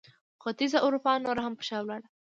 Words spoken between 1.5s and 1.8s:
پر شا